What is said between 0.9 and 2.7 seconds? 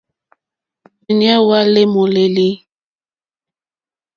Òrzìɲɛ́ hwá lê môlélí.